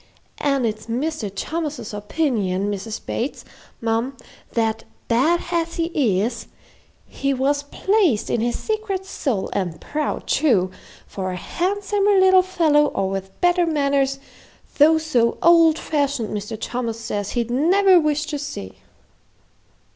An' 0.39 0.65
it's 0.65 0.87
Mr. 0.87 1.31
Thomas's 1.35 1.93
opinion, 1.93 2.71
Mrs. 2.71 2.99
Bates, 3.05 3.45
mum, 3.81 4.17
that 4.53 4.83
bad 5.07 5.43
as 5.51 5.75
he 5.75 6.19
is, 6.23 6.47
he 7.05 7.35
was 7.35 7.61
pleased 7.61 8.27
in 8.31 8.41
his 8.41 8.57
secret 8.57 9.05
soul, 9.05 9.51
an' 9.53 9.77
proud, 9.77 10.25
too; 10.25 10.71
for 11.05 11.31
a 11.31 11.35
handsomer 11.35 12.13
little 12.19 12.41
fellow, 12.41 12.85
or 12.87 13.11
with 13.11 13.39
better 13.41 13.67
manners, 13.67 14.17
though 14.79 14.97
so 14.97 15.37
old 15.43 15.77
fashioned, 15.77 16.29
Mr. 16.35 16.57
Thomas 16.59 16.99
says 16.99 17.33
he'd 17.33 17.51
never 17.51 17.99
wish 17.99 18.25
to 18.25 18.39
see." 18.39 18.77